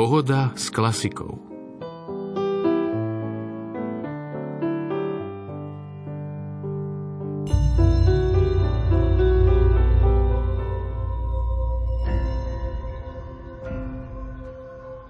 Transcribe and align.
Pohoda 0.00 0.56
s 0.56 0.72
klasikou. 0.72 1.36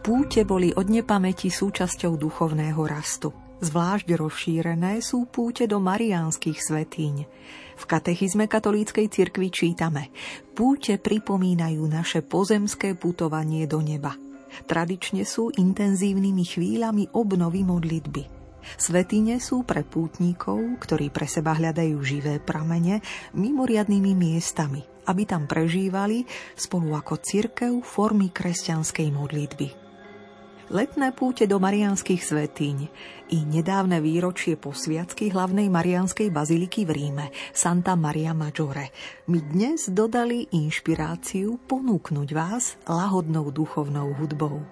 Púte 0.03 0.43
boli 0.43 0.75
od 0.75 0.91
nepamäti 0.91 1.54
súčasťou 1.54 2.18
duchovného 2.18 2.82
rastu. 2.82 3.31
Zvlášť 3.63 4.11
rozšírené 4.18 4.99
sú 5.07 5.31
púte 5.31 5.71
do 5.71 5.79
mariánskych 5.79 6.59
svetíň. 6.59 7.31
V 7.79 7.85
katechizme 7.86 8.50
katolíckej 8.50 9.07
cirkvi 9.07 9.54
čítame 9.54 10.11
Púte 10.50 10.99
pripomínajú 10.99 11.86
naše 11.86 12.27
pozemské 12.27 12.99
putovanie 12.99 13.71
do 13.71 13.79
neba. 13.79 14.18
Tradične 14.67 15.22
sú 15.27 15.50
intenzívnymi 15.54 16.45
chvíľami 16.45 17.13
obnovy 17.14 17.63
modlitby. 17.67 18.22
Svetine 18.76 19.40
sú 19.40 19.64
pre 19.64 19.82
pútnikov, 19.82 20.61
ktorí 20.85 21.09
pre 21.09 21.25
seba 21.25 21.57
hľadajú 21.57 21.96
živé 22.04 22.39
pramene, 22.39 23.00
mimoriadnými 23.32 24.13
miestami, 24.13 24.85
aby 25.09 25.25
tam 25.25 25.49
prežívali 25.49 26.29
spolu 26.54 26.93
ako 26.93 27.18
cirkev 27.18 27.73
formy 27.81 28.29
kresťanskej 28.29 29.09
modlitby 29.11 29.89
letné 30.71 31.11
púte 31.11 31.51
do 31.51 31.59
marianských 31.59 32.23
svetíň 32.23 32.79
i 33.34 33.39
nedávne 33.42 33.99
výročie 33.99 34.55
posviacky 34.55 35.35
hlavnej 35.35 35.67
marianskej 35.67 36.31
baziliky 36.31 36.87
v 36.87 36.91
Ríme, 36.95 37.27
Santa 37.51 37.99
Maria 37.99 38.31
Maggiore, 38.31 38.95
mi 39.27 39.43
dnes 39.43 39.91
dodali 39.91 40.47
inšpiráciu 40.55 41.59
ponúknuť 41.67 42.29
vás 42.31 42.79
lahodnou 42.87 43.51
duchovnou 43.51 44.15
hudbou. 44.15 44.62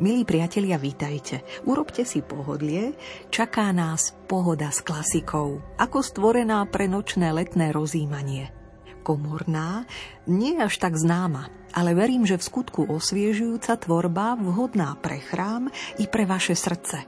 Milí 0.00 0.24
priatelia, 0.24 0.80
vítajte. 0.80 1.44
Urobte 1.68 2.08
si 2.08 2.24
pohodlie, 2.24 2.96
čaká 3.28 3.68
nás 3.76 4.16
pohoda 4.24 4.72
s 4.72 4.80
klasikou, 4.80 5.60
ako 5.76 5.98
stvorená 6.00 6.64
pre 6.70 6.88
nočné 6.88 7.28
letné 7.34 7.74
rozímanie– 7.74 8.54
komorná, 9.02 9.84
nie 10.30 10.54
až 10.56 10.78
tak 10.78 10.94
známa, 10.94 11.50
ale 11.74 11.92
verím, 11.92 12.22
že 12.22 12.38
v 12.38 12.46
skutku 12.46 12.86
osviežujúca 12.86 13.76
tvorba 13.82 14.38
vhodná 14.38 14.94
pre 15.02 15.18
chrám 15.18 15.68
i 15.98 16.06
pre 16.06 16.24
vaše 16.24 16.54
srdce. 16.54 17.04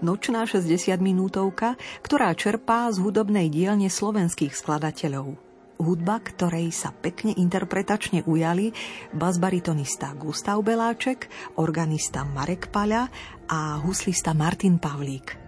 Nočná 0.00 0.48
60 0.48 0.96
minútovka, 1.04 1.76
ktorá 2.00 2.32
čerpá 2.32 2.88
z 2.88 3.04
hudobnej 3.04 3.52
dielne 3.52 3.92
slovenských 3.92 4.56
skladateľov. 4.56 5.36
Hudba, 5.76 6.22
ktorej 6.24 6.72
sa 6.72 6.94
pekne 6.94 7.36
interpretačne 7.36 8.24
ujali 8.24 8.72
basbaritonista 9.12 10.16
Gustav 10.16 10.62
Beláček, 10.64 11.28
organista 11.60 12.24
Marek 12.24 12.72
Paľa 12.72 13.12
a 13.50 13.82
huslista 13.84 14.32
Martin 14.32 14.80
Pavlík– 14.80 15.36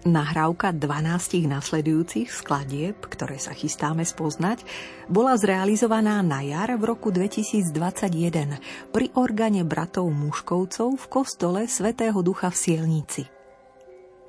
Nahrávka 0.00 0.72
12 0.72 1.44
nasledujúcich 1.44 2.32
skladieb, 2.32 2.96
ktoré 3.04 3.36
sa 3.36 3.52
chystáme 3.52 4.00
spoznať, 4.00 4.64
bola 5.12 5.36
zrealizovaná 5.36 6.24
na 6.24 6.40
jar 6.40 6.72
v 6.80 6.88
roku 6.88 7.12
2021 7.12 8.56
pri 8.96 9.12
organe 9.12 9.60
bratov 9.60 10.08
Muškovcov 10.08 10.96
v 10.96 11.04
kostole 11.04 11.60
Svetého 11.68 12.16
Ducha 12.24 12.48
v 12.48 12.56
Sielnici. 12.56 13.28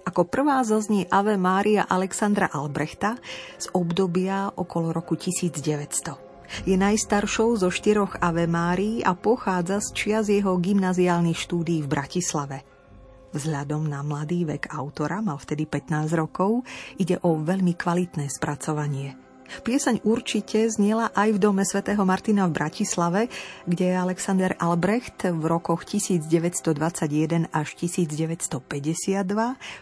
Ako 0.04 0.28
prvá 0.28 0.60
zoznie 0.68 1.08
Ave 1.08 1.40
Mária 1.40 1.88
Alexandra 1.88 2.52
Albrechta 2.52 3.16
z 3.56 3.72
obdobia 3.72 4.52
okolo 4.52 4.92
roku 4.92 5.16
1900. 5.16 6.68
Je 6.68 6.76
najstaršou 6.76 7.56
zo 7.56 7.72
štyroch 7.72 8.20
Ave 8.20 8.44
Márií 8.44 9.08
a 9.08 9.16
pochádza 9.16 9.80
z 9.80 9.88
čias 9.96 10.28
jeho 10.28 10.52
gymnaziálnych 10.60 11.40
štúdií 11.40 11.80
v 11.80 11.88
Bratislave– 11.88 12.60
Vzhľadom 13.32 13.88
na 13.88 14.04
mladý 14.04 14.44
vek 14.44 14.76
autora, 14.76 15.24
mal 15.24 15.40
vtedy 15.40 15.64
15 15.64 16.12
rokov, 16.20 16.68
ide 17.00 17.16
o 17.24 17.40
veľmi 17.40 17.80
kvalitné 17.80 18.28
spracovanie. 18.28 19.16
Piesaň 19.60 20.00
určite 20.08 20.64
zniela 20.72 21.12
aj 21.12 21.36
v 21.36 21.40
dome 21.44 21.68
svätého 21.68 22.00
Martina 22.08 22.48
v 22.48 22.56
Bratislave, 22.56 23.28
kde 23.68 24.00
Alexander 24.00 24.56
Albrecht 24.56 25.28
v 25.28 25.44
rokoch 25.44 25.84
1921 25.84 27.52
až 27.52 27.68
1952 27.76 28.64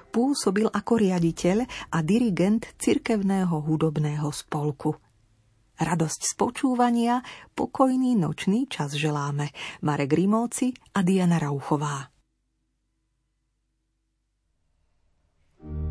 pôsobil 0.10 0.66
ako 0.66 0.94
riaditeľ 0.98 1.70
a 1.94 1.98
dirigent 2.02 2.66
cirkevného 2.82 3.62
hudobného 3.62 4.34
spolku. 4.34 4.98
Radosť 5.80 6.22
z 6.26 6.34
počúvania, 6.34 7.22
pokojný 7.54 8.18
nočný 8.18 8.66
čas 8.68 8.98
želáme. 8.98 9.54
Marek 9.86 10.18
Rimóci 10.18 10.74
a 10.98 11.06
Diana 11.06 11.38
Rauchová. 11.38 12.19
you. 15.62 15.89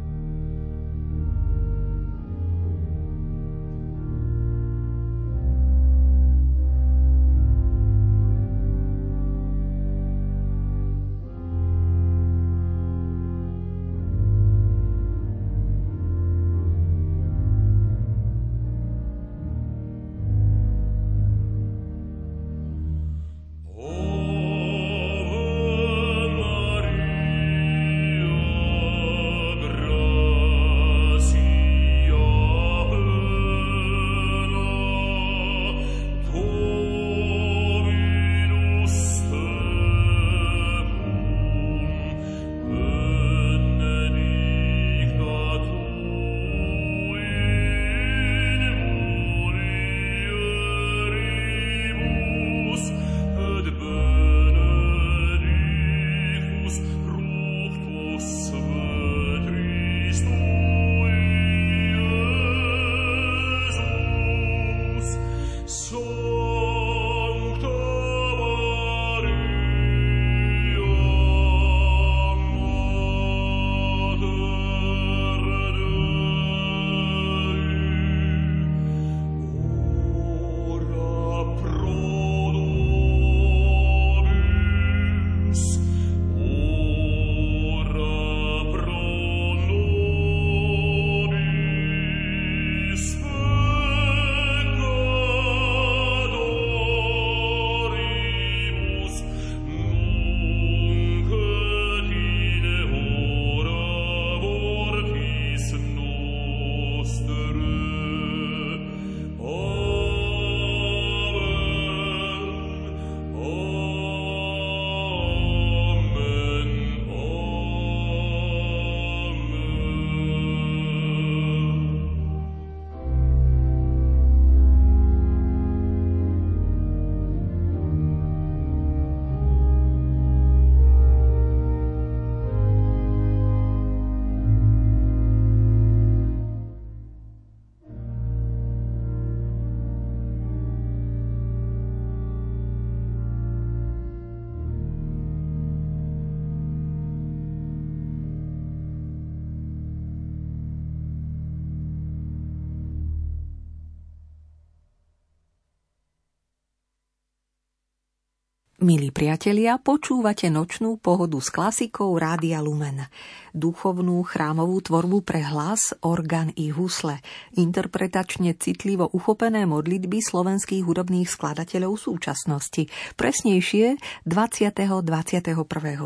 Milí 158.89 159.13
priatelia, 159.13 159.77
počúvate 159.77 160.49
nočnú 160.49 160.97
pohodu 160.97 161.37
s 161.45 161.53
klasikou 161.53 162.17
Rádia 162.17 162.65
Lumen. 162.65 163.05
Duchovnú 163.53 164.25
chrámovú 164.25 164.81
tvorbu 164.81 165.29
pre 165.29 165.45
hlas, 165.45 165.93
orgán 166.01 166.57
i 166.57 166.73
husle. 166.73 167.21
Interpretačne 167.61 168.57
citlivo 168.57 169.05
uchopené 169.13 169.69
modlitby 169.69 170.25
slovenských 170.25 170.89
hudobných 170.89 171.29
skladateľov 171.29 172.01
súčasnosti. 172.01 172.89
Presnejšie 173.13 174.01
20. 174.25 175.05
21. 175.05 175.53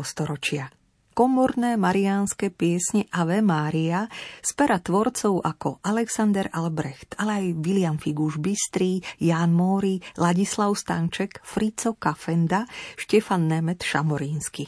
storočia 0.03 0.67
komorné 1.13 1.77
mariánske 1.77 2.49
piesne 2.49 3.05
Ave 3.13 3.39
Mária 3.45 4.09
z 4.41 4.51
pera 4.57 4.81
tvorcov 4.81 5.45
ako 5.45 5.79
Alexander 5.85 6.49
Albrecht, 6.49 7.15
ale 7.21 7.31
aj 7.37 7.45
William 7.61 8.01
Figuš 8.01 8.41
Bystrý, 8.41 8.99
Jan 9.21 9.53
Móri, 9.53 10.01
Ladislav 10.17 10.73
Stanček, 10.73 11.45
Frico 11.45 11.93
Kafenda, 11.95 12.65
Štefan 12.97 13.45
Nemet 13.45 13.85
Šamorínsky. 13.85 14.67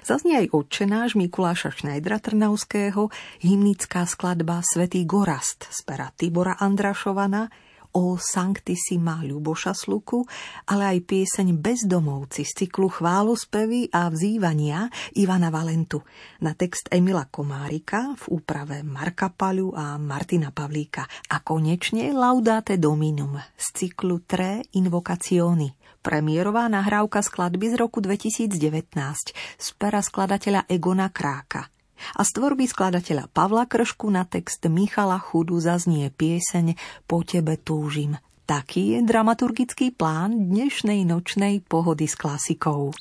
Zaznie 0.00 0.40
aj 0.40 0.48
odčenáš 0.56 1.12
Mikuláša 1.14 1.70
Šnajdra 1.70 2.16
Trnavského, 2.16 3.12
hymnická 3.44 4.08
skladba 4.08 4.64
Svetý 4.64 5.04
Gorast 5.04 5.68
z 5.68 5.78
pera 5.84 6.08
Tibora 6.16 6.56
Andrašovana, 6.56 7.52
o 7.94 8.18
Sanctissima 8.18 9.22
Ľuboša 9.22 9.72
Sluku, 9.74 10.26
ale 10.70 10.98
aj 10.98 10.98
pieseň 11.06 11.54
Bezdomovci 11.54 12.42
z 12.42 12.66
cyklu 12.66 12.90
Chválospevy 12.90 13.94
a 13.94 14.10
vzývania 14.10 14.90
Ivana 15.14 15.50
Valentu 15.54 16.02
na 16.42 16.58
text 16.58 16.90
Emila 16.90 17.30
Komárika 17.30 18.18
v 18.18 18.24
úprave 18.42 18.82
Marka 18.82 19.30
Paľu 19.30 19.74
a 19.78 19.94
Martina 19.96 20.50
Pavlíka. 20.50 21.06
A 21.30 21.40
konečne 21.40 22.10
Laudate 22.10 22.76
Dominum 22.76 23.38
z 23.54 23.66
cyklu 23.74 24.26
Tre 24.26 24.62
Invocazioni. 24.74 25.70
Premiérová 26.04 26.68
nahrávka 26.68 27.24
skladby 27.24 27.72
z 27.72 27.74
roku 27.80 28.04
2019 28.04 28.60
z 29.56 29.68
pera 29.80 30.04
skladateľa 30.04 30.68
Egona 30.68 31.08
Kráka– 31.08 31.70
a 32.14 32.22
z 32.22 32.30
tvorby 32.36 32.66
skladateľa 32.68 33.30
Pavla 33.32 33.64
Kršku 33.66 34.10
na 34.10 34.28
text 34.28 34.62
Michala 34.66 35.18
Chudu 35.18 35.58
zaznie 35.58 36.10
pieseň 36.12 36.74
Po 37.08 37.24
tebe 37.24 37.56
túžim. 37.60 38.20
Taký 38.44 38.96
je 38.96 38.98
dramaturgický 39.08 39.96
plán 39.96 40.52
dnešnej 40.52 41.08
nočnej 41.08 41.64
pohody 41.64 42.04
s 42.04 42.12
klasikou. 42.12 42.92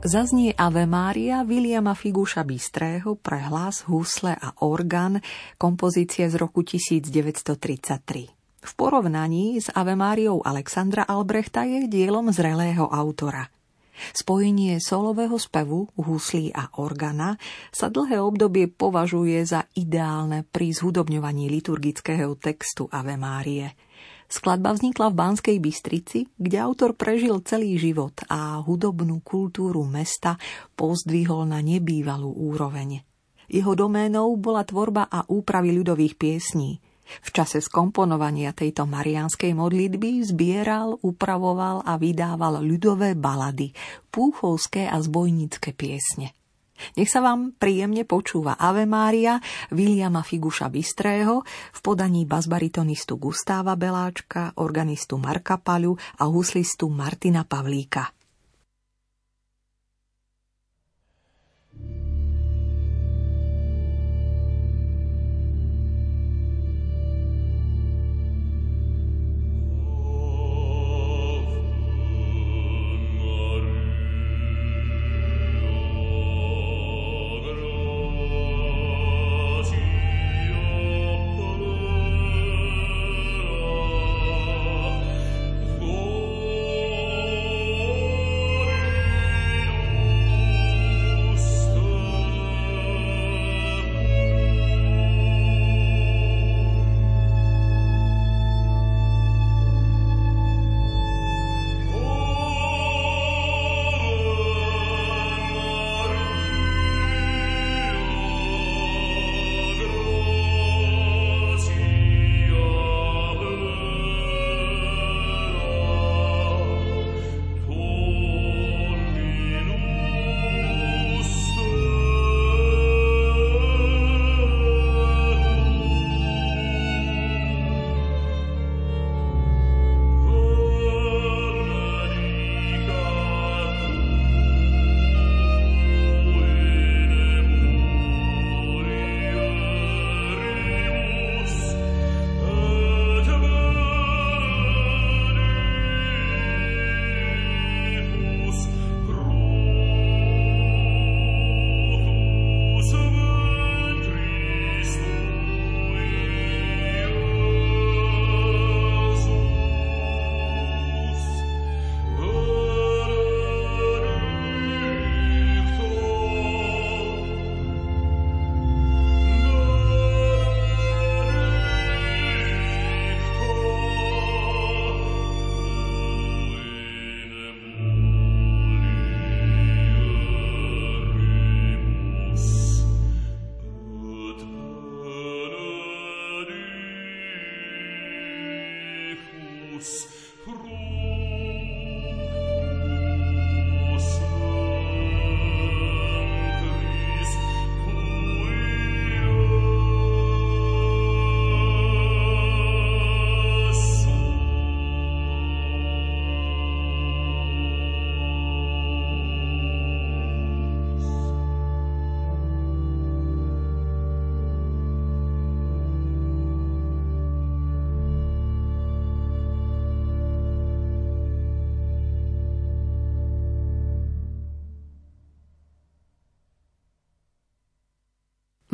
Zaznie 0.00 0.56
Ave 0.56 0.88
Mária 0.88 1.44
Williama 1.44 1.92
Figuša 1.92 2.40
Bystrého 2.40 3.20
pre 3.20 3.44
hlas, 3.44 3.84
husle 3.84 4.32
a 4.32 4.56
orgán 4.64 5.20
kompozície 5.60 6.24
z 6.24 6.40
roku 6.40 6.64
1933. 6.64 8.39
V 8.60 8.72
porovnaní 8.76 9.56
s 9.56 9.72
Avemáriou 9.72 10.44
Alexandra 10.44 11.08
Albrechta 11.08 11.64
je 11.64 11.88
dielom 11.88 12.28
zrelého 12.28 12.84
autora. 12.92 13.48
Spojenie 14.12 14.80
solového 14.80 15.36
spevu, 15.36 15.88
huslí 15.96 16.52
a 16.52 16.72
organa 16.80 17.36
sa 17.68 17.92
dlhé 17.92 18.20
obdobie 18.20 18.68
považuje 18.68 19.44
za 19.44 19.68
ideálne 19.76 20.44
pri 20.48 20.72
zhudobňovaní 20.72 21.52
liturgického 21.52 22.36
textu 22.40 22.88
Ave 22.88 23.16
Márie. 23.20 23.76
Skladba 24.30 24.72
vznikla 24.72 25.10
v 25.10 25.18
Banskej 25.18 25.56
Bystrici, 25.58 26.28
kde 26.38 26.56
autor 26.62 26.94
prežil 26.94 27.42
celý 27.44 27.76
život 27.76 28.14
a 28.30 28.62
hudobnú 28.62 29.20
kultúru 29.20 29.84
mesta 29.84 30.38
pozdvihol 30.78 31.48
na 31.50 31.60
nebývalú 31.60 32.30
úroveň. 32.30 33.04
Jeho 33.50 33.74
doménou 33.74 34.38
bola 34.38 34.62
tvorba 34.62 35.10
a 35.10 35.26
úpravy 35.26 35.74
ľudových 35.76 36.14
piesní– 36.16 36.76
v 37.20 37.28
čase 37.34 37.58
skomponovania 37.58 38.54
tejto 38.54 38.86
marianskej 38.86 39.52
modlitby 39.52 40.22
zbieral, 40.22 40.98
upravoval 41.02 41.82
a 41.82 41.98
vydával 41.98 42.62
ľudové 42.62 43.18
balady, 43.18 43.74
púchovské 44.14 44.86
a 44.86 44.96
zbojnícke 45.02 45.74
piesne. 45.74 46.32
Nech 46.96 47.12
sa 47.12 47.20
vám 47.20 47.52
príjemne 47.60 48.08
počúva 48.08 48.56
Ave 48.56 48.88
Mária 48.88 49.36
Viliama 49.68 50.24
Figuša 50.24 50.72
Bystrého 50.72 51.44
v 51.46 51.78
podaní 51.84 52.24
basbaritonistu 52.24 53.20
Gustáva 53.20 53.76
Beláčka, 53.76 54.56
organistu 54.56 55.20
Marka 55.20 55.60
Paľu 55.60 56.00
a 56.16 56.24
huslistu 56.24 56.88
Martina 56.88 57.44
Pavlíka. 57.44 58.16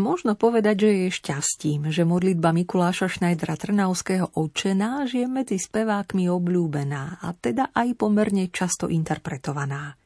Možno 0.07 0.39
povedať, 0.39 0.87
že 0.87 0.91
je 1.03 1.09
šťastím, 1.19 1.91
že 1.91 2.07
modlitba 2.07 2.55
Mikuláša 2.55 3.11
Šnajdra 3.11 3.59
Trnavského 3.59 4.39
očená 4.39 5.03
je 5.03 5.27
medzi 5.27 5.59
spevákmi 5.59 6.31
obľúbená 6.31 7.19
a 7.27 7.35
teda 7.35 7.75
aj 7.75 7.99
pomerne 7.99 8.47
často 8.55 8.87
interpretovaná. 8.87 9.99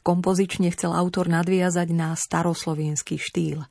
Kompozične 0.00 0.72
chcel 0.72 0.96
autor 0.96 1.28
nadviazať 1.28 1.88
na 1.92 2.16
staroslovenský 2.16 3.20
štýl. 3.20 3.68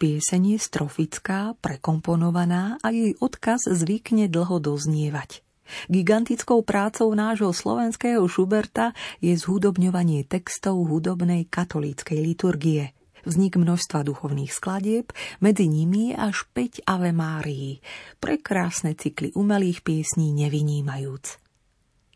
Pieseň 0.00 0.56
je 0.56 0.58
strofická, 0.64 1.52
prekomponovaná 1.60 2.80
a 2.80 2.88
jej 2.88 3.12
odkaz 3.20 3.68
zvykne 3.68 4.32
dlho 4.32 4.56
doznievať. 4.64 5.44
Gigantickou 5.92 6.64
prácou 6.64 7.12
nášho 7.12 7.52
slovenského 7.52 8.24
Šuberta 8.24 8.96
je 9.20 9.36
zhudobňovanie 9.36 10.24
textov 10.24 10.88
hudobnej 10.88 11.44
katolíckej 11.52 12.16
liturgie– 12.16 12.84
vznik 13.28 13.60
množstva 13.60 14.08
duchovných 14.08 14.48
skladieb, 14.48 15.12
medzi 15.44 15.68
nimi 15.68 16.16
až 16.16 16.48
5 16.56 16.88
Ave 16.88 17.12
Márií, 17.12 17.84
prekrásne 18.16 18.96
cykly 18.96 19.36
umelých 19.36 19.84
piesní 19.84 20.32
nevynímajúc. 20.32 21.36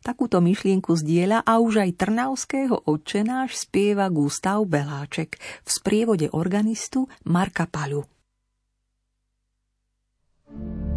Takúto 0.03 0.43
myšlienku 0.43 0.99
zdieľa 0.99 1.47
a 1.47 1.63
už 1.63 1.87
aj 1.87 1.91
trnavského 1.95 2.89
odčenáš 2.91 3.69
spieva 3.69 4.11
Gustav 4.11 4.67
Beláček 4.67 5.39
v 5.63 5.69
sprievode 5.69 6.27
organistu 6.35 7.07
Marka 7.29 7.71
Palu. 7.71 8.03
thank 10.53 10.85
you 10.85 10.92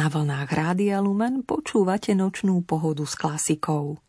Na 0.00 0.08
vlnách 0.08 0.48
Rádia 0.48 0.96
Lumen 1.04 1.44
počúvate 1.44 2.16
nočnú 2.16 2.64
pohodu 2.64 3.04
s 3.04 3.12
klasikou. 3.12 4.00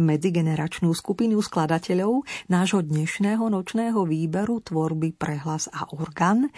Medzigeneračnú 0.00 0.88
skupinu 0.96 1.44
skladateľov 1.44 2.24
nášho 2.48 2.80
dnešného 2.80 3.44
nočného 3.44 4.00
výberu 4.08 4.64
tvorby 4.64 5.12
Prehlas 5.12 5.68
a 5.68 5.92
orgán 5.92 6.48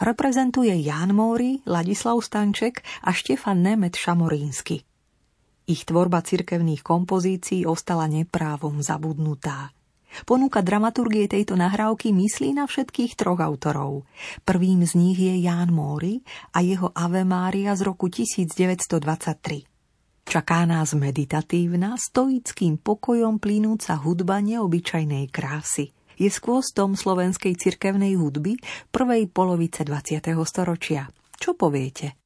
reprezentuje 0.00 0.72
Jan 0.80 1.12
Móri, 1.12 1.60
Ladislav 1.68 2.24
Stanček 2.24 2.80
a 3.04 3.12
Štefan 3.12 3.60
Nemet 3.60 4.00
Šamorínsky. 4.00 4.80
Ich 5.68 5.84
tvorba 5.84 6.24
cirkevných 6.24 6.80
kompozícií 6.80 7.68
ostala 7.68 8.08
neprávom 8.08 8.80
zabudnutá. 8.80 9.76
Ponúka 10.28 10.60
dramaturgie 10.60 11.26
tejto 11.26 11.56
nahrávky 11.56 12.12
myslí 12.12 12.56
na 12.56 12.68
všetkých 12.68 13.16
troch 13.16 13.40
autorov. 13.40 14.04
Prvým 14.44 14.84
z 14.84 14.92
nich 14.94 15.18
je 15.18 15.34
Ján 15.42 15.72
Móry 15.72 16.20
a 16.52 16.60
jeho 16.60 16.92
Ave 16.92 17.24
Mária 17.24 17.72
z 17.72 17.82
roku 17.82 18.12
1923. 18.12 19.72
Čaká 20.22 20.64
nás 20.64 20.94
meditatívna, 20.94 21.98
stoickým 21.98 22.78
pokojom 22.78 23.42
plínúca 23.42 23.98
hudba 23.98 24.38
neobyčajnej 24.38 25.28
krásy. 25.34 25.90
Je 26.14 26.30
skvostom 26.30 26.94
slovenskej 26.94 27.58
cirkevnej 27.58 28.14
hudby 28.14 28.54
prvej 28.94 29.26
polovice 29.32 29.82
20. 29.82 30.22
storočia. 30.46 31.10
Čo 31.40 31.58
poviete? 31.58 32.22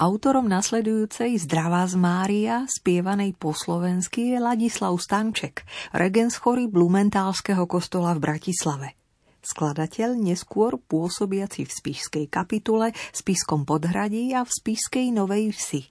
Autorom 0.00 0.48
nasledujúcej 0.48 1.36
Zdravá 1.44 1.84
z 1.84 2.00
Mária, 2.00 2.64
spievanej 2.64 3.36
po 3.36 3.52
slovensky, 3.52 4.32
je 4.32 4.40
Ladislav 4.40 4.96
Stanček, 4.96 5.68
regens 5.92 6.40
chory 6.40 6.72
Blumentálskeho 6.72 7.68
kostola 7.68 8.16
v 8.16 8.32
Bratislave. 8.32 8.96
Skladateľ 9.44 10.16
neskôr 10.16 10.80
pôsobiaci 10.80 11.68
v 11.68 11.70
spišskej 11.76 12.32
kapitule, 12.32 12.96
spiskom 13.12 13.68
podhradí 13.68 14.32
a 14.32 14.40
v 14.40 14.48
spišskej 14.48 15.12
Novej 15.12 15.52
Vsi. 15.52 15.82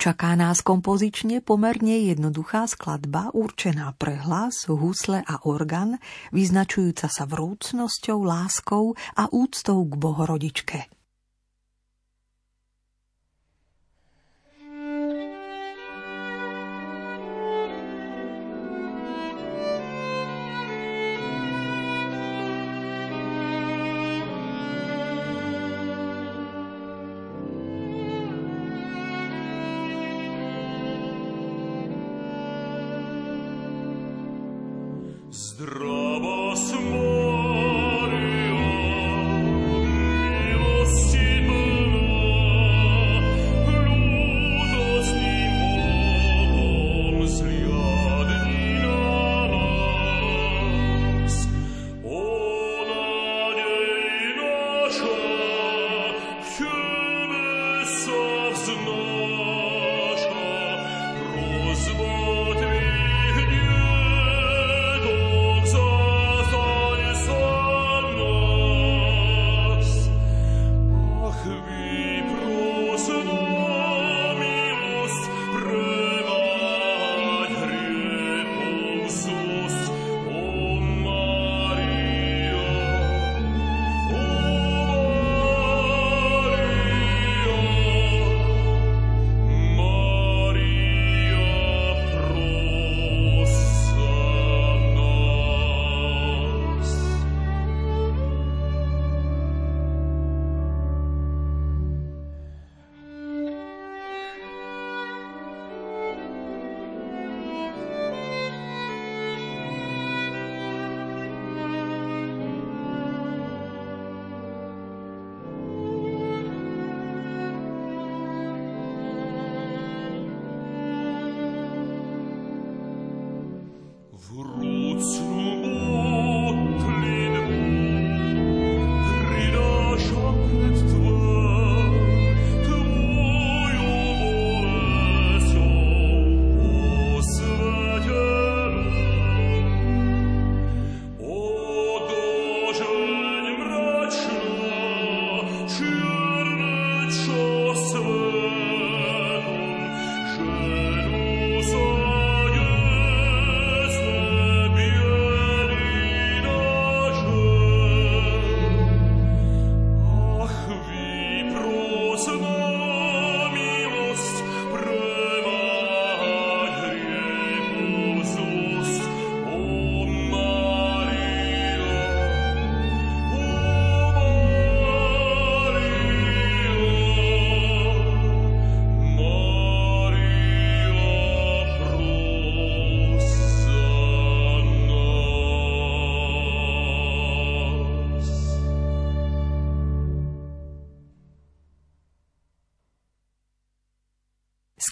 Čaká 0.00 0.32
nás 0.32 0.64
kompozične 0.64 1.44
pomerne 1.44 2.08
jednoduchá 2.08 2.64
skladba 2.64 3.36
určená 3.36 3.92
pre 4.00 4.16
hlas, 4.16 4.64
husle 4.64 5.20
a 5.20 5.44
orgán, 5.44 6.00
vyznačujúca 6.32 7.12
sa 7.12 7.28
vrúcnosťou, 7.28 8.16
láskou 8.16 8.96
a 9.12 9.28
úctou 9.28 9.84
k 9.84 9.92
Bohorodičke. 9.92 10.95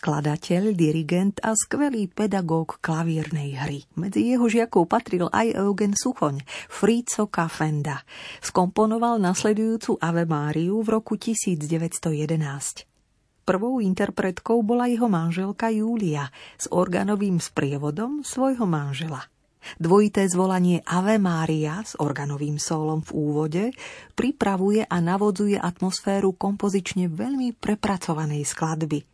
Skladateľ, 0.05 0.77
dirigent 0.77 1.41
a 1.41 1.57
skvelý 1.57 2.13
pedagóg 2.13 2.77
klavírnej 2.85 3.57
hry. 3.57 3.89
Medzi 3.97 4.37
jeho 4.37 4.53
žiakov 4.53 4.85
patril 4.85 5.33
aj 5.33 5.57
Eugen 5.57 5.97
Suchoň, 5.97 6.45
Frico 6.69 7.25
Kafenda. 7.33 8.05
Skomponoval 8.45 9.17
nasledujúcu 9.17 9.97
Ave 9.97 10.29
Máriu 10.29 10.85
v 10.85 11.01
roku 11.01 11.17
1911. 11.17 12.85
Prvou 13.49 13.81
interpretkou 13.81 14.61
bola 14.61 14.93
jeho 14.93 15.09
manželka 15.09 15.73
Júlia 15.73 16.29
s 16.61 16.69
organovým 16.69 17.41
sprievodom 17.41 18.21
svojho 18.21 18.69
manžela. 18.69 19.25
Dvojité 19.81 20.29
zvolanie 20.29 20.85
Ave 20.85 21.17
Mária 21.17 21.81
s 21.81 21.97
organovým 21.97 22.61
solom 22.61 23.01
v 23.01 23.11
úvode 23.17 23.65
pripravuje 24.13 24.85
a 24.85 25.01
navodzuje 25.01 25.57
atmosféru 25.57 26.37
kompozične 26.37 27.09
veľmi 27.09 27.57
prepracovanej 27.57 28.45
skladby– 28.45 29.01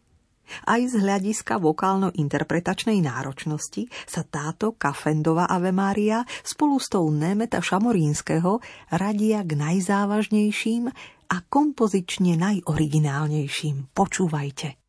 aj 0.66 0.80
z 0.90 0.94
hľadiska 1.04 1.60
vokálno-interpretačnej 1.60 2.98
náročnosti 3.04 3.86
sa 4.08 4.24
táto 4.24 4.74
kafendová 4.74 5.46
Ave 5.46 5.70
Maria 5.70 6.24
spolu 6.42 6.80
s 6.80 6.88
tou 6.88 7.06
Nemeta 7.12 7.60
Šamorínskeho 7.60 8.58
radia 8.96 9.44
k 9.44 9.52
najzávažnejším 9.54 10.88
a 11.30 11.36
kompozične 11.46 12.34
najoriginálnejším. 12.40 13.94
Počúvajte. 13.94 14.79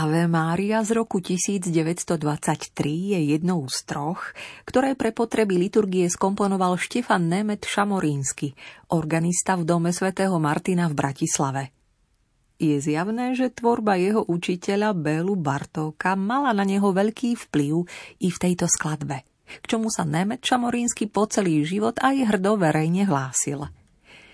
Ave 0.00 0.24
Mária 0.24 0.80
z 0.80 0.96
roku 0.96 1.20
1923 1.20 2.72
je 3.12 3.20
jednou 3.36 3.68
z 3.68 3.84
troch, 3.84 4.32
ktoré 4.64 4.96
pre 4.96 5.12
potreby 5.12 5.60
liturgie 5.60 6.08
skomponoval 6.08 6.80
Štefan 6.80 7.28
Nemet 7.28 7.68
Šamorínsky, 7.68 8.56
organista 8.96 9.60
v 9.60 9.68
dome 9.68 9.92
svätého 9.92 10.32
Martina 10.40 10.88
v 10.88 10.96
Bratislave. 10.96 11.76
Je 12.56 12.80
zjavné, 12.80 13.36
že 13.36 13.52
tvorba 13.52 14.00
jeho 14.00 14.24
učiteľa 14.24 14.96
Bélu 14.96 15.36
Bartóka 15.36 16.16
mala 16.16 16.56
na 16.56 16.64
neho 16.64 16.96
veľký 16.96 17.36
vplyv 17.36 17.84
i 18.24 18.32
v 18.32 18.40
tejto 18.40 18.72
skladbe, 18.72 19.28
k 19.60 19.64
čomu 19.68 19.92
sa 19.92 20.08
Nemet 20.08 20.40
Šamorínsky 20.40 21.12
po 21.12 21.28
celý 21.28 21.60
život 21.68 22.00
aj 22.00 22.24
hrdo 22.24 22.56
verejne 22.56 23.04
hlásil– 23.04 23.68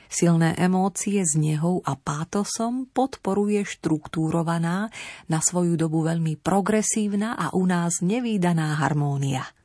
Silné 0.07 0.55
emócie 0.61 1.25
s 1.25 1.35
nehou 1.35 1.81
a 1.83 1.97
pátosom 1.97 2.87
podporuje 2.93 3.65
štruktúrovaná, 3.67 4.93
na 5.27 5.39
svoju 5.41 5.75
dobu 5.81 6.05
veľmi 6.05 6.39
progresívna 6.39 7.35
a 7.35 7.57
u 7.57 7.65
nás 7.65 8.05
nevýdaná 8.05 8.79
harmónia. 8.79 9.56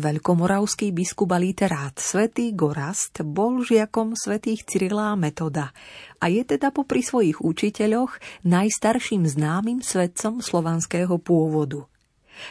Veľkomoravský 0.00 0.96
biskup 0.96 1.36
a 1.36 1.38
literát 1.38 1.92
svätý 2.00 2.56
Gorast 2.56 3.20
bol 3.20 3.60
žiakom 3.60 4.16
svätých 4.16 4.64
Cyrila 4.64 5.12
a 5.12 5.20
Metoda 5.20 5.76
a 6.16 6.24
je 6.32 6.40
teda 6.40 6.72
popri 6.72 7.04
svojich 7.04 7.44
učiteľoch 7.44 8.16
najstarším 8.48 9.28
známym 9.28 9.84
svetcom 9.84 10.40
slovanského 10.40 11.20
pôvodu. 11.20 11.84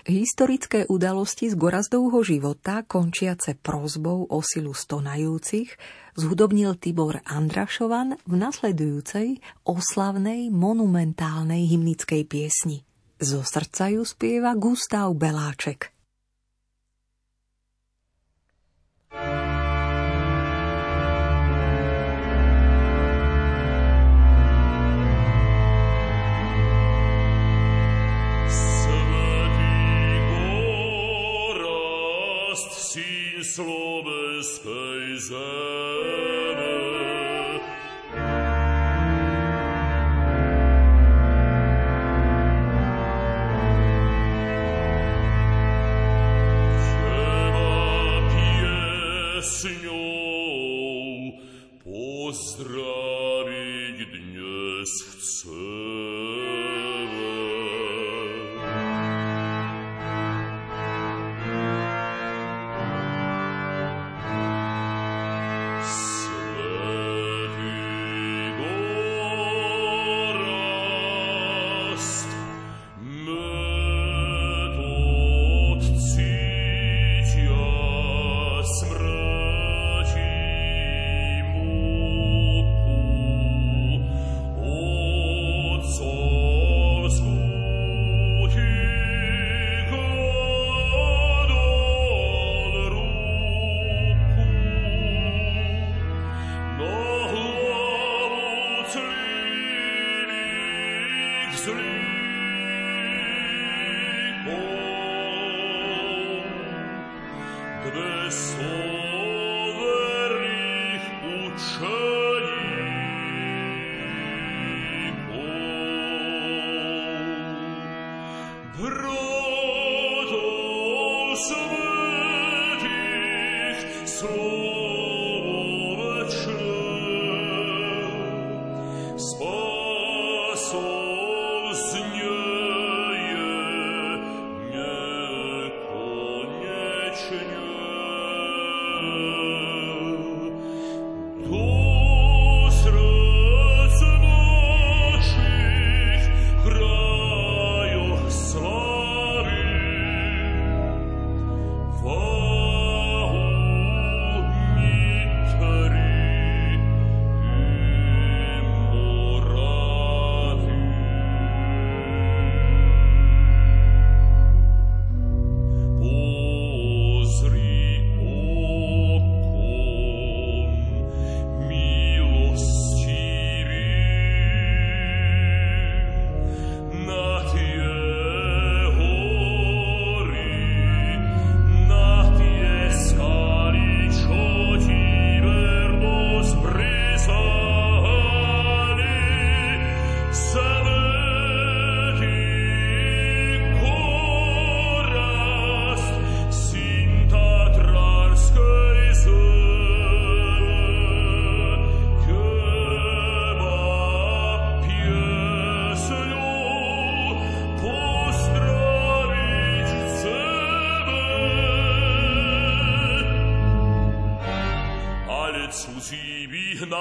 Historické 0.06 0.86
udalosti 0.86 1.50
z 1.50 1.58
Gorazdovho 1.58 2.22
života, 2.22 2.86
končiace 2.86 3.58
prozbou 3.58 4.30
o 4.30 4.46
silu 4.46 4.78
stonajúcich, 4.78 5.74
zhudobnil 6.22 6.78
Tibor 6.78 7.18
Andrašovan 7.26 8.22
v 8.30 8.34
nasledujúcej 8.38 9.42
oslavnej 9.66 10.54
monumentálnej 10.54 11.66
hymnickej 11.66 12.30
piesni. 12.30 12.86
Zo 13.18 13.42
srdca 13.42 13.90
ju 13.90 14.06
spieva 14.06 14.54
Gustav 14.54 15.10
Beláček. 15.18 15.98
Slovenskej 33.60 35.20
zemlji. 35.20 36.39
Señor. 49.50 49.89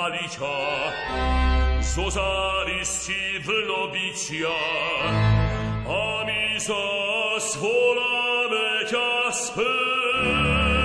zalicia, 0.09 0.93
zozaliści 1.81 3.41
wlobicia, 3.45 4.49
a 5.87 6.25
for 7.57 7.95
the 8.51 8.91
ciaspy. 8.91 10.78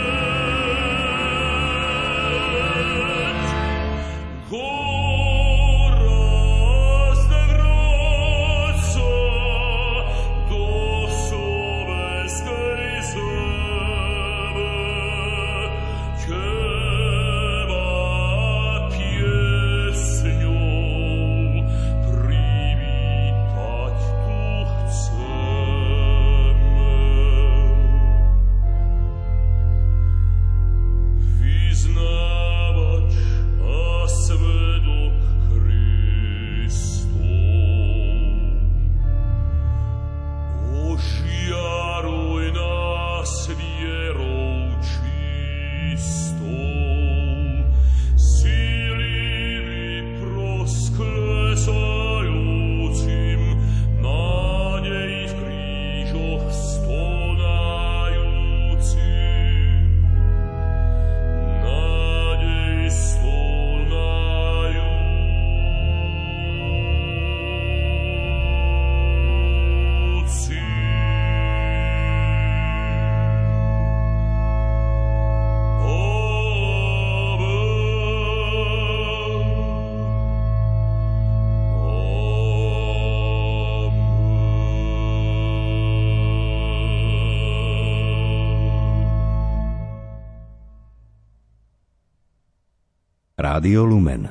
Rádio 93.43 93.83
Lumen, 93.83 94.23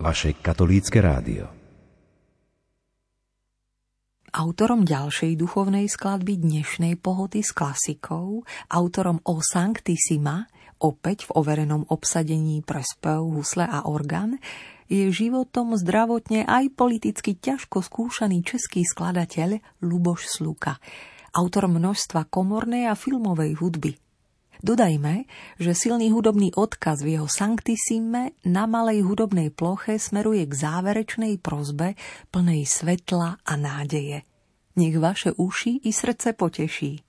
vaše 0.00 0.32
katolícke 0.40 1.04
rádio. 1.04 1.52
Autorom 4.32 4.88
ďalšej 4.88 5.36
duchovnej 5.36 5.84
skladby 5.84 6.40
dnešnej 6.40 6.96
pohoty 6.96 7.44
s 7.44 7.52
klasikou, 7.52 8.48
autorom 8.72 9.20
O 9.28 9.44
Sanctissima, 9.44 10.48
opäť 10.80 11.28
v 11.28 11.44
overenom 11.44 11.92
obsadení 11.92 12.64
pre 12.64 12.80
spev, 12.80 13.20
husle 13.36 13.68
a 13.68 13.84
orgán, 13.84 14.40
je 14.88 15.12
životom 15.12 15.76
zdravotne 15.76 16.48
aj 16.48 16.72
politicky 16.72 17.36
ťažko 17.36 17.84
skúšaný 17.84 18.40
český 18.48 18.80
skladateľ 18.80 19.60
Luboš 19.84 20.24
Sluka, 20.24 20.80
autor 21.36 21.68
množstva 21.68 22.24
komornej 22.32 22.88
a 22.88 22.96
filmovej 22.96 23.60
hudby. 23.60 24.07
Dodajme, 24.58 25.24
že 25.62 25.70
silný 25.70 26.10
hudobný 26.10 26.50
odkaz 26.58 27.06
v 27.06 27.14
jeho 27.14 27.30
Sanctissime 27.30 28.34
na 28.42 28.66
malej 28.66 29.06
hudobnej 29.06 29.54
ploche 29.54 30.02
smeruje 30.02 30.50
k 30.50 30.54
záverečnej 30.54 31.38
prozbe 31.38 31.94
plnej 32.34 32.66
svetla 32.66 33.38
a 33.42 33.52
nádeje. 33.54 34.26
Nech 34.78 34.94
vaše 34.98 35.30
uši 35.34 35.86
i 35.86 35.90
srdce 35.94 36.34
poteší. 36.34 37.07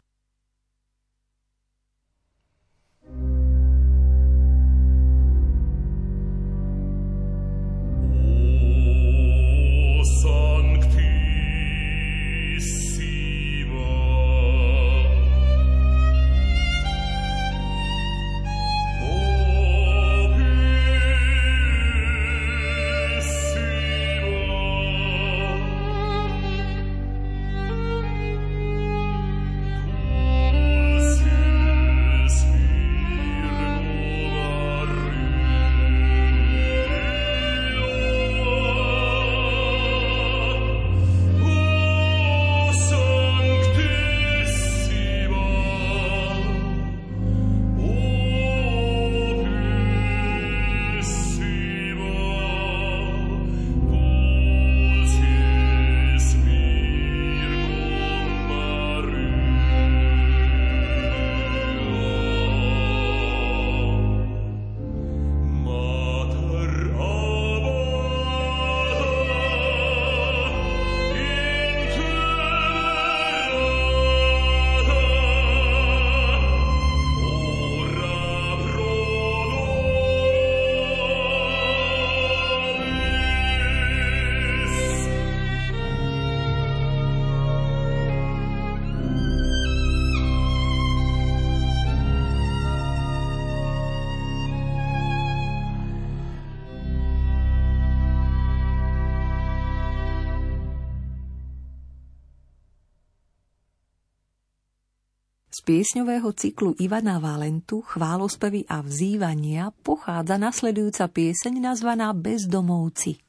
Piesňového 105.70 106.34
cyklu 106.34 106.74
Ivana 106.82 107.22
Valentu 107.22 107.86
Chválospevy 107.86 108.65
a 108.74 108.82
vzývania 108.82 109.70
pochádza 109.86 110.41
nasledujúca 110.41 111.05
pieseň 111.05 111.61
nazvaná 111.61 112.09
Bezdomovci. 112.17 113.22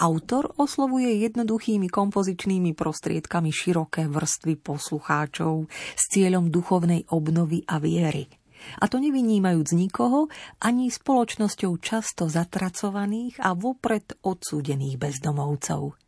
Autor 0.00 0.56
oslovuje 0.56 1.20
jednoduchými 1.28 1.92
kompozičnými 1.92 2.72
prostriedkami 2.72 3.52
široké 3.52 4.08
vrstvy 4.08 4.56
poslucháčov 4.56 5.68
s 5.68 6.02
cieľom 6.16 6.48
duchovnej 6.48 7.12
obnovy 7.12 7.60
a 7.68 7.76
viery. 7.76 8.24
A 8.80 8.88
to 8.88 8.96
nevynímajúc 8.96 9.76
nikoho, 9.76 10.32
ani 10.64 10.88
spoločnosťou 10.88 11.76
často 11.76 12.24
zatracovaných 12.24 13.36
a 13.44 13.52
vopred 13.52 14.16
odsúdených 14.24 14.96
bezdomovcov. 14.96 16.05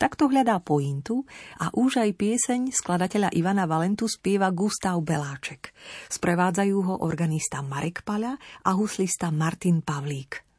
Takto 0.00 0.32
hľadá 0.32 0.56
pointu 0.64 1.28
a 1.60 1.68
už 1.76 2.00
aj 2.00 2.16
pieseň 2.16 2.72
skladateľa 2.72 3.36
Ivana 3.36 3.68
Valentu 3.68 4.08
spieva 4.08 4.48
Gustav 4.48 4.96
Beláček. 5.04 5.76
Sprevádzajú 6.08 6.76
ho 6.88 6.94
organista 7.04 7.60
Marek 7.60 8.00
Paľa 8.00 8.40
a 8.64 8.70
huslista 8.72 9.28
Martin 9.28 9.84
Pavlík. 9.84 10.49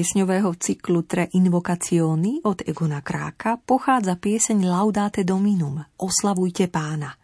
Piesňového 0.00 0.56
cyklu 0.56 1.04
Tre 1.04 1.28
Invocazioni 1.36 2.40
od 2.48 2.64
Egona 2.64 3.04
Kráka 3.04 3.60
pochádza 3.60 4.16
pieseň 4.16 4.64
Laudate 4.64 5.28
Dominum, 5.28 5.76
Oslavujte 6.00 6.72
pána. 6.72 7.20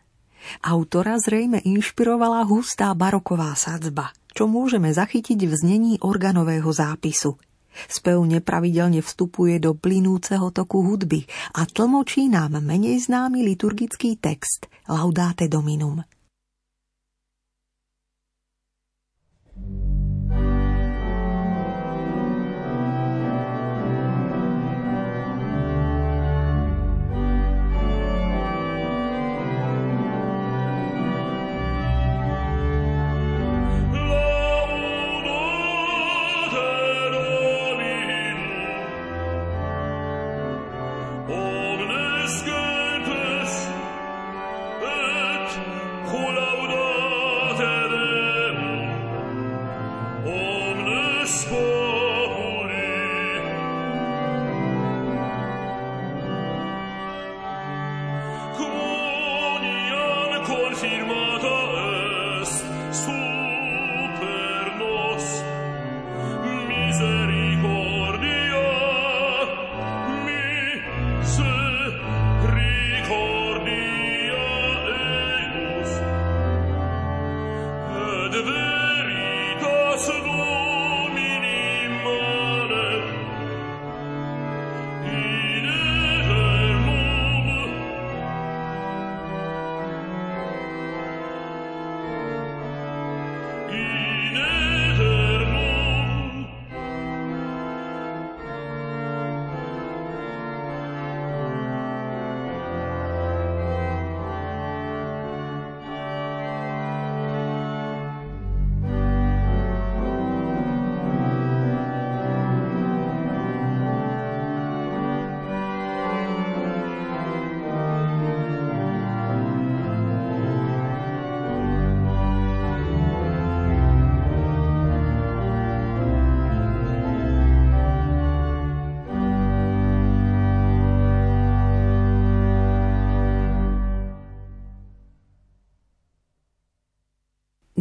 Autora 0.61 1.17
zrejme 1.17 1.65
inšpirovala 1.65 2.45
hustá 2.45 2.93
baroková 2.93 3.57
sadzba, 3.57 4.13
čo 4.29 4.45
môžeme 4.45 4.93
zachytiť 4.93 5.41
v 5.49 5.53
znení 5.57 5.93
organového 6.05 6.69
zápisu. 6.69 7.41
Spev 7.89 8.21
nepravidelne 8.29 9.01
vstupuje 9.01 9.57
do 9.57 9.73
plynúceho 9.73 10.53
toku 10.53 10.85
hudby 10.85 11.25
a 11.57 11.65
tlmočí 11.65 12.29
nám 12.29 12.61
menej 12.61 13.01
známy 13.09 13.41
liturgický 13.57 14.21
text 14.21 14.69
Laudate 14.85 15.49
Dominum. 15.49 16.05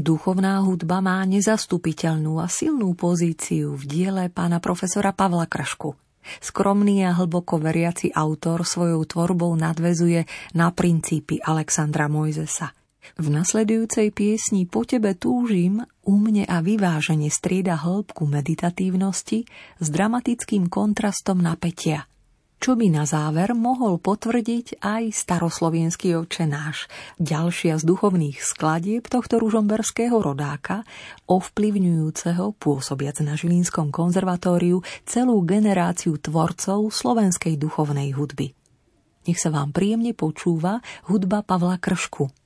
Duchovná 0.06 0.62
hudba 0.62 1.01
má 1.01 1.26
nezastupiteľnú 1.26 2.38
a 2.38 2.45
silnú 2.45 2.93
pozíciu 2.93 3.74
v 3.74 3.84
diele 3.89 4.30
pána 4.30 4.62
profesora 4.62 5.10
Pavla 5.18 5.49
Krašku. 5.49 5.97
Skromný 6.45 7.01
a 7.10 7.18
hlboko 7.18 7.58
veriaci 7.58 8.14
autor 8.14 8.70
svojou 8.70 9.01
tvorbou 9.10 9.58
nadvezuje 9.58 10.30
na 10.53 10.70
princípy 10.70 11.41
Alexandra 11.41 12.06
Mojzesa. 12.06 12.78
V 13.18 13.34
nasledujúcej 13.34 14.14
piesni 14.14 14.70
Po 14.70 14.86
tebe 14.86 15.18
túžim 15.18 15.82
umne 16.06 16.45
a 16.45 16.62
vyvážene 16.62 17.34
strieda 17.34 17.74
hĺbku 17.74 18.30
meditatívnosti 18.30 19.49
s 19.82 19.88
dramatickým 19.89 20.70
kontrastom 20.70 21.41
napätia– 21.41 22.06
čo 22.66 22.74
by 22.74 22.89
na 22.89 23.05
záver 23.05 23.53
mohol 23.53 24.01
potvrdiť 24.01 24.82
aj 24.82 25.13
staroslovenský 25.13 26.18
očenáš, 26.18 26.89
ďalšia 27.22 27.78
z 27.78 27.86
duchovných 27.86 28.41
skladieb 28.41 29.05
tohto 29.05 29.38
ružomberského 29.38 30.18
rodáka, 30.18 30.82
ovplyvňujúceho, 31.30 32.57
pôsobiac 32.57 33.22
na 33.22 33.38
Žilinskom 33.38 33.93
konzervatóriu, 33.93 34.82
celú 35.05 35.45
generáciu 35.45 36.18
tvorcov 36.18 36.89
slovenskej 36.89 37.53
duchovnej 37.61 38.18
hudby. 38.18 38.57
Nech 39.30 39.38
sa 39.38 39.53
vám 39.53 39.70
príjemne 39.70 40.18
počúva 40.18 40.82
hudba 41.05 41.45
Pavla 41.45 41.78
Kršku. 41.78 42.45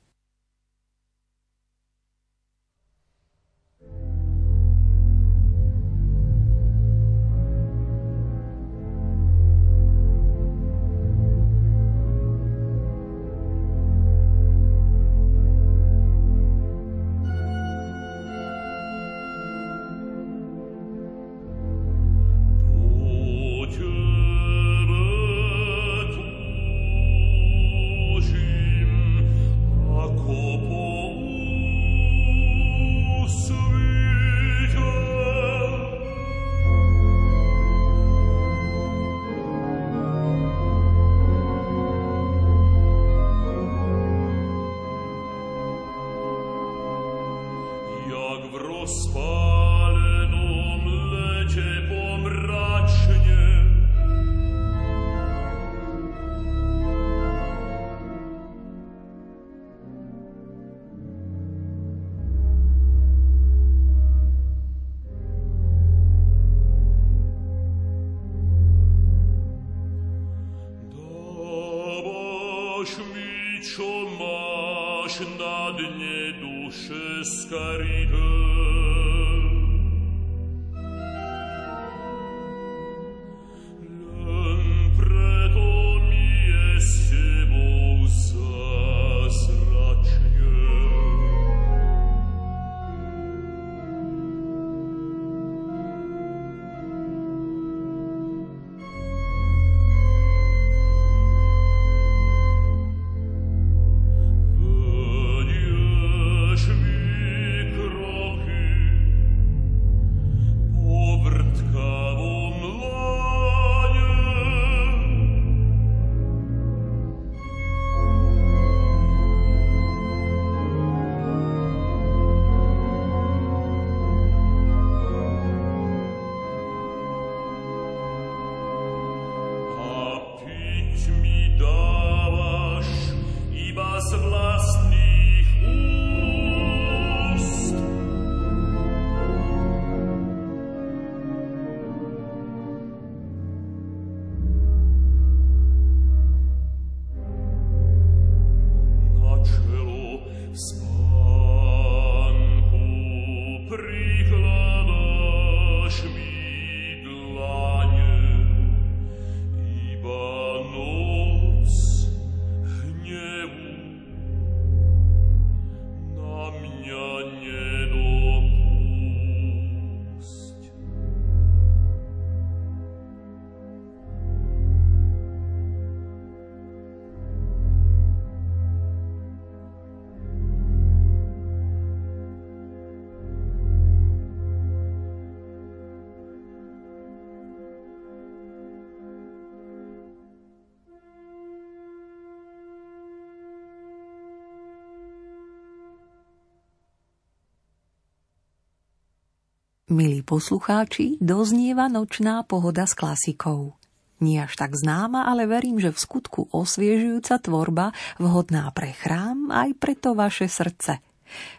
Milí 199.89 200.21
poslucháči, 200.21 201.17
doznieva 201.17 201.89
nočná 201.89 202.45
pohoda 202.45 202.85
s 202.85 202.93
klasikou. 202.93 203.73
Nie 204.21 204.45
až 204.45 204.53
tak 204.53 204.77
známa, 204.77 205.25
ale 205.25 205.49
verím, 205.49 205.81
že 205.81 205.89
v 205.89 205.97
skutku 205.97 206.45
osviežujúca 206.53 207.41
tvorba, 207.41 207.89
vhodná 208.21 208.69
pre 208.69 208.93
chrám, 208.93 209.49
aj 209.49 209.73
pre 209.81 209.97
to 209.97 210.13
vaše 210.13 210.45
srdce. 210.45 211.01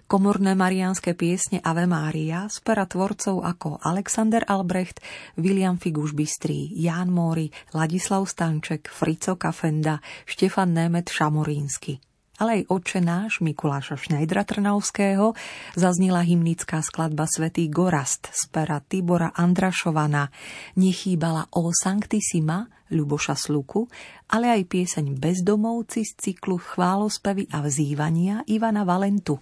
Komorné 0.07 0.55
mariánske 0.55 1.19
piesne 1.19 1.59
Ave 1.59 1.91
Mária 1.91 2.47
spera 2.47 2.87
tvorcov 2.87 3.43
ako 3.43 3.83
Alexander 3.83 4.47
Albrecht, 4.47 5.03
William 5.35 5.75
Figuš 5.75 6.15
Bystrý, 6.15 6.71
Ján 6.79 7.11
Móri, 7.11 7.51
Ladislav 7.75 8.31
Stanček, 8.31 8.87
Frico 8.95 9.35
Kafenda, 9.35 9.99
Štefan 10.23 10.71
Német 10.71 11.11
Šamorínsky– 11.11 11.99
ale 12.41 12.65
aj 12.65 12.73
oče 12.73 13.01
náš 13.05 13.45
Mikuláša 13.45 14.01
Šnajdra 14.01 14.49
Trnavského 14.49 15.37
zaznila 15.77 16.25
hymnická 16.25 16.81
skladba 16.81 17.29
Svetý 17.29 17.69
Gorast 17.69 18.33
z 18.33 18.49
pera 18.49 18.81
Tibora 18.81 19.29
Andrašovana, 19.37 20.33
nechýbala 20.81 21.53
O 21.53 21.69
Sanctissima 21.69 22.65
Ľuboša 22.91 23.39
Sluku, 23.39 23.87
ale 24.35 24.51
aj 24.51 24.63
pieseň 24.67 25.15
Bezdomovci 25.15 26.03
z 26.03 26.13
cyklu 26.19 26.59
Chválospevy 26.59 27.53
a 27.55 27.63
vzývania 27.63 28.43
Ivana 28.51 28.83
Valentu. 28.83 29.39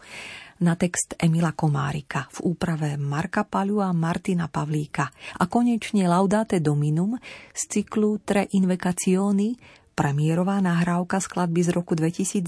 Na 0.59 0.75
text 0.75 1.15
Emila 1.15 1.55
Komárika 1.55 2.27
v 2.35 2.51
úprave 2.51 2.99
Marka 2.99 3.47
Paľu 3.47 3.79
a 3.79 3.95
Martina 3.95 4.51
Pavlíka. 4.51 5.07
A 5.39 5.47
konečne 5.47 6.11
Laudate 6.11 6.59
Dominum 6.59 7.15
z 7.55 7.63
cyklu 7.71 8.19
Tre 8.27 8.43
Invecazioni 8.59 9.55
premiérová 9.99 10.63
nahrávka 10.63 11.19
skladby 11.19 11.67
z 11.67 11.71
roku 11.75 11.99
2019. 11.99 12.47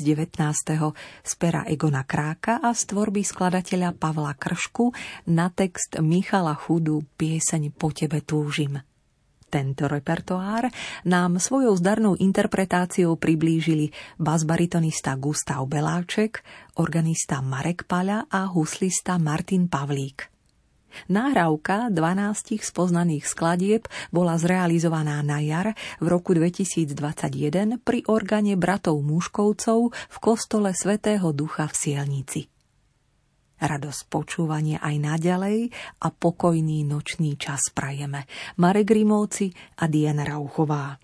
z 1.27 1.33
pera 1.35 1.67
Egona 1.67 2.07
Kráka 2.07 2.63
a 2.63 2.71
z 2.71 2.95
tvorby 2.95 3.27
skladateľa 3.27 3.99
Pavla 3.99 4.39
Kršku 4.39 4.95
na 5.35 5.51
text 5.51 5.99
Michala 5.99 6.55
Chudu 6.55 7.03
pieseň 7.19 7.75
Po 7.75 7.91
tebe 7.91 8.23
túžim. 8.23 8.79
Tento 9.51 9.91
repertoár 9.91 10.71
nám 11.03 11.43
svojou 11.43 11.75
zdarnou 11.75 12.15
interpretáciou 12.15 13.19
priblížili 13.19 13.91
basbaritonista 14.15 15.19
Gustav 15.19 15.67
Beláček, 15.67 16.47
organista 16.79 17.43
Marek 17.43 17.83
Paľa 17.91 18.31
a 18.31 18.47
huslista 18.47 19.19
Martin 19.19 19.67
Pavlík. 19.67 20.30
Náhrávka 21.09 21.91
12 21.91 22.61
spoznaných 22.63 23.27
skladieb 23.27 23.87
bola 24.11 24.39
zrealizovaná 24.39 25.21
na 25.25 25.43
jar 25.43 25.75
v 25.99 26.07
roku 26.07 26.37
2021 26.37 27.81
pri 27.83 27.99
organe 28.07 28.55
bratov 28.55 29.01
Muškovcov 29.03 29.93
v 29.93 30.17
kostole 30.23 30.71
Svetého 30.77 31.31
Ducha 31.35 31.67
v 31.71 31.75
Sielnici. 31.75 32.43
Radosť 33.61 34.09
počúvania 34.09 34.81
aj 34.81 34.97
naďalej 34.97 35.59
a 36.01 36.09
pokojný 36.09 36.89
nočný 36.89 37.37
čas 37.37 37.69
prajeme. 37.77 38.25
Marek 38.57 38.89
Rimovci 38.89 39.53
a 39.77 39.85
Diana 39.85 40.25
Rauchová. 40.25 40.97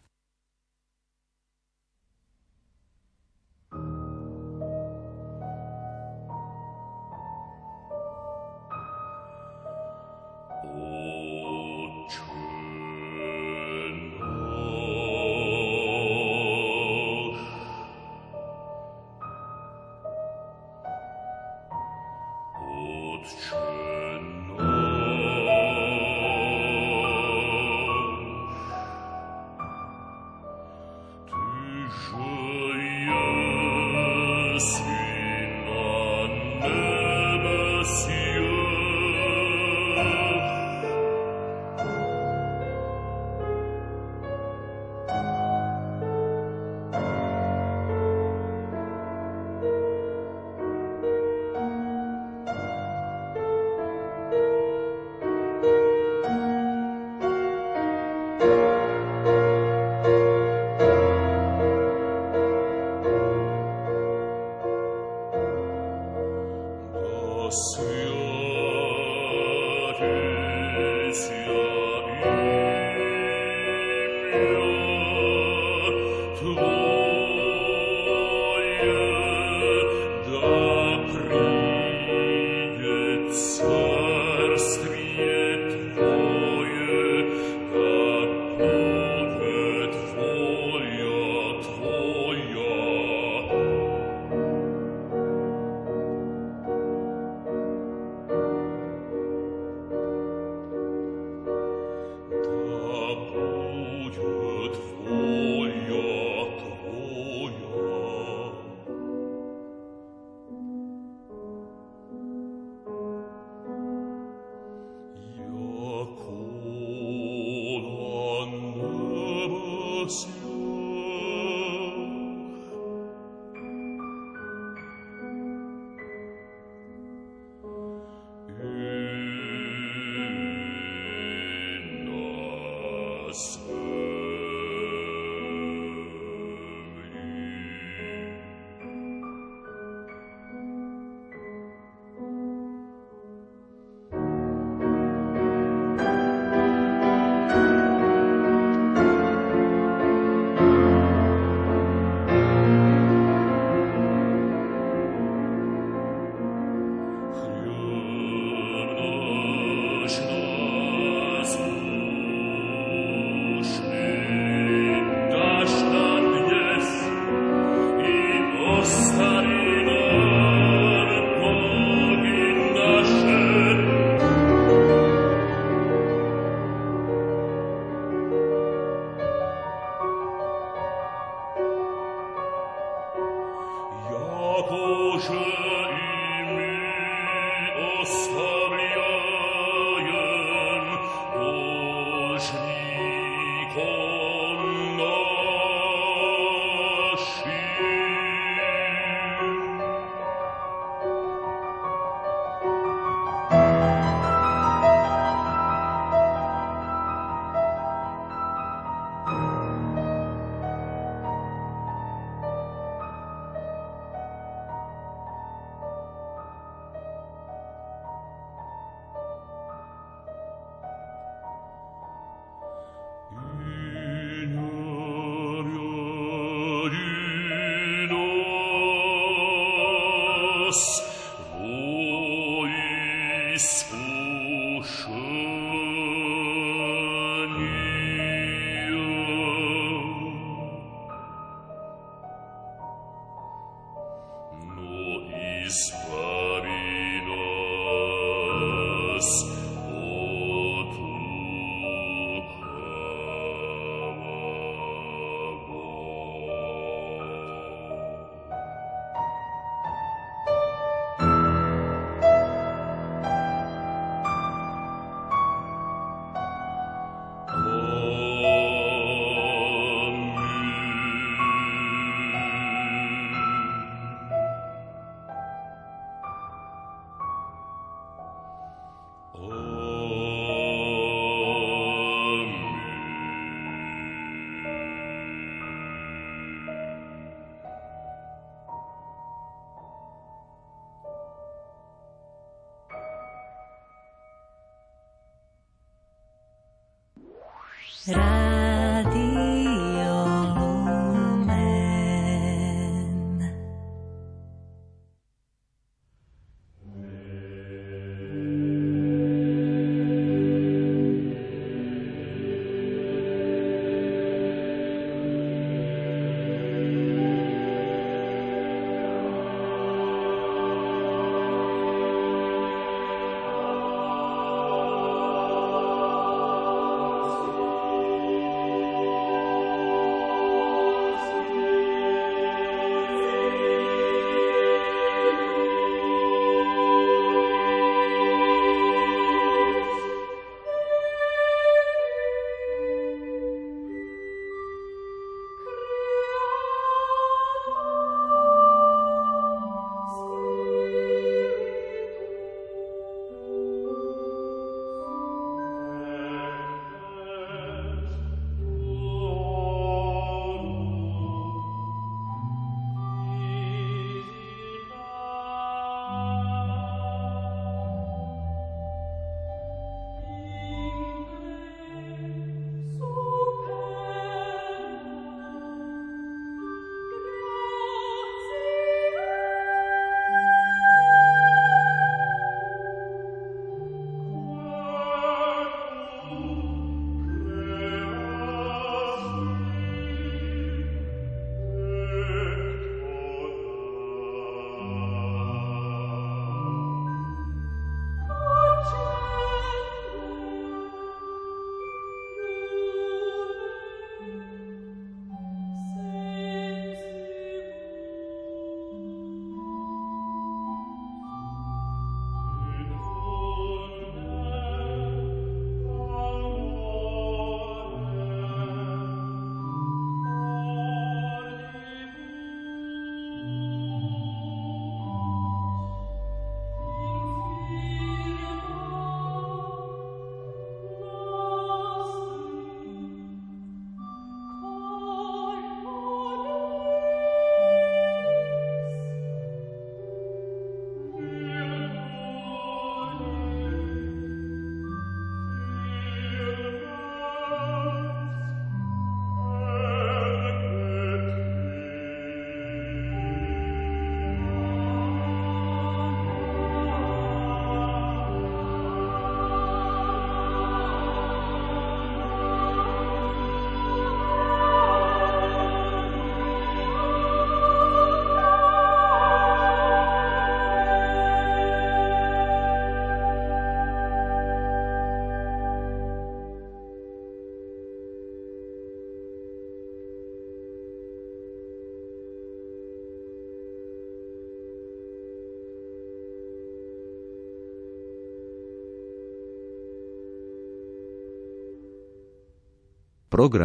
Program 493.37 493.65